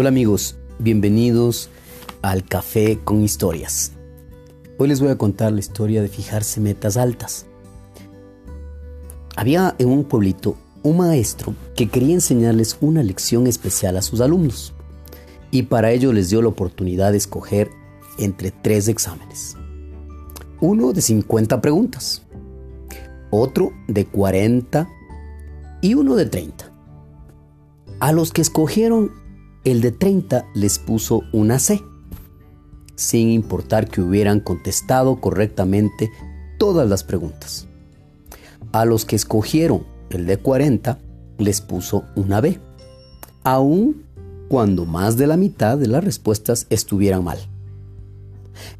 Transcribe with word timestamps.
Hola 0.00 0.10
amigos, 0.10 0.54
bienvenidos 0.78 1.70
al 2.22 2.44
Café 2.44 3.00
con 3.02 3.24
Historias. 3.24 3.94
Hoy 4.78 4.86
les 4.86 5.00
voy 5.00 5.08
a 5.08 5.18
contar 5.18 5.50
la 5.50 5.58
historia 5.58 6.00
de 6.02 6.08
fijarse 6.08 6.60
metas 6.60 6.96
altas. 6.96 7.46
Había 9.34 9.74
en 9.80 9.88
un 9.88 10.04
pueblito 10.04 10.56
un 10.84 10.98
maestro 10.98 11.52
que 11.74 11.88
quería 11.88 12.14
enseñarles 12.14 12.78
una 12.80 13.02
lección 13.02 13.48
especial 13.48 13.96
a 13.96 14.02
sus 14.02 14.20
alumnos 14.20 14.72
y 15.50 15.64
para 15.64 15.90
ello 15.90 16.12
les 16.12 16.30
dio 16.30 16.42
la 16.42 16.48
oportunidad 16.50 17.10
de 17.10 17.18
escoger 17.18 17.68
entre 18.20 18.52
tres 18.52 18.86
exámenes. 18.86 19.56
Uno 20.60 20.92
de 20.92 21.02
50 21.02 21.60
preguntas, 21.60 22.22
otro 23.30 23.72
de 23.88 24.06
40 24.06 24.88
y 25.82 25.94
uno 25.94 26.14
de 26.14 26.26
30. 26.26 26.72
A 27.98 28.12
los 28.12 28.30
que 28.30 28.42
escogieron 28.42 29.26
el 29.64 29.80
de 29.80 29.92
30 29.92 30.46
les 30.54 30.78
puso 30.78 31.22
una 31.32 31.58
C, 31.58 31.82
sin 32.94 33.30
importar 33.30 33.88
que 33.88 34.00
hubieran 34.00 34.40
contestado 34.40 35.20
correctamente 35.20 36.10
todas 36.58 36.88
las 36.88 37.04
preguntas. 37.04 37.68
A 38.72 38.84
los 38.84 39.04
que 39.04 39.16
escogieron 39.16 39.84
el 40.10 40.26
de 40.26 40.36
40 40.36 40.98
les 41.38 41.60
puso 41.60 42.04
una 42.16 42.40
B, 42.40 42.60
aun 43.44 44.04
cuando 44.48 44.86
más 44.86 45.16
de 45.16 45.26
la 45.26 45.36
mitad 45.36 45.78
de 45.78 45.86
las 45.86 46.02
respuestas 46.02 46.66
estuvieran 46.70 47.24
mal. 47.24 47.38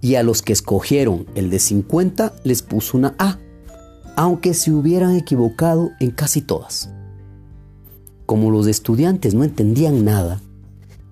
Y 0.00 0.16
a 0.16 0.22
los 0.22 0.42
que 0.42 0.52
escogieron 0.52 1.26
el 1.34 1.50
de 1.50 1.58
50 1.58 2.34
les 2.42 2.62
puso 2.62 2.98
una 2.98 3.14
A, 3.18 3.38
aunque 4.16 4.54
se 4.54 4.72
hubieran 4.72 5.16
equivocado 5.16 5.90
en 6.00 6.10
casi 6.10 6.40
todas. 6.40 6.90
Como 8.26 8.50
los 8.50 8.66
estudiantes 8.66 9.34
no 9.34 9.44
entendían 9.44 10.04
nada, 10.04 10.40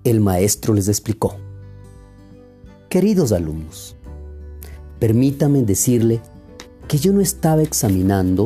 el 0.09 0.21
maestro 0.21 0.73
les 0.73 0.87
explicó. 0.87 1.35
Queridos 2.89 3.31
alumnos, 3.31 3.95
permítame 4.99 5.63
decirle 5.63 6.21
que 6.87 6.97
yo 6.97 7.11
no 7.11 7.21
estaba 7.21 7.61
examinando 7.61 8.45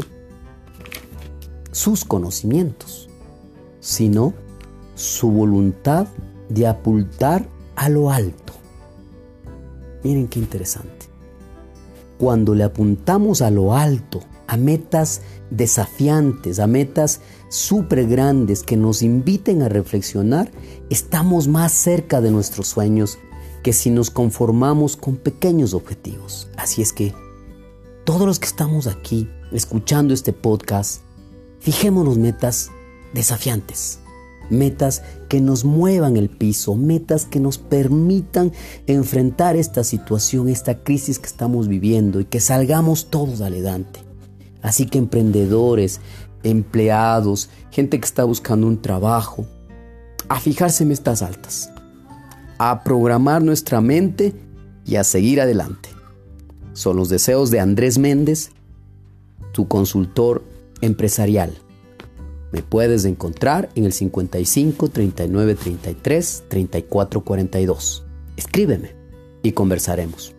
sus 1.71 2.03
conocimientos, 2.03 3.09
sino 3.79 4.33
su 4.95 5.29
voluntad 5.29 6.07
de 6.49 6.67
apuntar 6.67 7.47
a 7.75 7.89
lo 7.89 8.11
alto. 8.11 8.53
Miren 10.03 10.27
qué 10.27 10.39
interesante. 10.39 11.05
Cuando 12.17 12.55
le 12.55 12.63
apuntamos 12.63 13.41
a 13.41 13.51
lo 13.51 13.75
alto, 13.75 14.21
a 14.51 14.57
metas 14.57 15.21
desafiantes, 15.49 16.59
a 16.59 16.67
metas 16.67 17.21
súper 17.47 18.05
grandes 18.05 18.63
que 18.63 18.75
nos 18.75 19.01
inviten 19.01 19.61
a 19.61 19.69
reflexionar, 19.69 20.51
estamos 20.89 21.47
más 21.47 21.71
cerca 21.71 22.19
de 22.19 22.31
nuestros 22.31 22.67
sueños 22.67 23.17
que 23.63 23.71
si 23.71 23.89
nos 23.89 24.09
conformamos 24.09 24.97
con 24.97 25.15
pequeños 25.15 25.73
objetivos. 25.73 26.49
Así 26.57 26.81
es 26.81 26.91
que 26.91 27.13
todos 28.03 28.27
los 28.27 28.39
que 28.39 28.47
estamos 28.47 28.87
aquí 28.87 29.29
escuchando 29.53 30.13
este 30.13 30.33
podcast, 30.33 31.01
fijémonos 31.61 32.17
metas 32.17 32.71
desafiantes, 33.13 33.99
metas 34.49 35.01
que 35.29 35.39
nos 35.39 35.63
muevan 35.63 36.17
el 36.17 36.29
piso, 36.29 36.75
metas 36.75 37.25
que 37.25 37.39
nos 37.39 37.57
permitan 37.57 38.51
enfrentar 38.85 39.55
esta 39.55 39.85
situación, 39.85 40.49
esta 40.49 40.83
crisis 40.83 41.19
que 41.19 41.27
estamos 41.27 41.69
viviendo 41.69 42.19
y 42.19 42.25
que 42.25 42.41
salgamos 42.41 43.09
todos 43.09 43.39
adelante. 43.39 44.10
Así 44.61 44.85
que 44.85 44.97
emprendedores, 44.97 45.99
empleados, 46.43 47.49
gente 47.71 47.99
que 47.99 48.05
está 48.05 48.23
buscando 48.23 48.67
un 48.67 48.81
trabajo, 48.81 49.45
a 50.29 50.39
fijarse 50.39 50.83
en 50.83 50.89
metas 50.89 51.21
altas, 51.21 51.71
a 52.57 52.83
programar 52.83 53.41
nuestra 53.41 53.81
mente 53.81 54.33
y 54.85 54.95
a 54.95 55.03
seguir 55.03 55.41
adelante. 55.41 55.89
Son 56.73 56.95
los 56.95 57.09
deseos 57.09 57.51
de 57.51 57.59
Andrés 57.59 57.97
Méndez, 57.97 58.51
tu 59.51 59.67
consultor 59.67 60.43
empresarial. 60.81 61.53
Me 62.51 62.61
puedes 62.61 63.05
encontrar 63.05 63.69
en 63.75 63.85
el 63.85 63.93
55 63.93 64.89
39 64.89 65.55
33 65.55 66.43
34 66.47 67.21
42. 67.23 68.03
Escríbeme 68.35 68.95
y 69.41 69.53
conversaremos. 69.53 70.35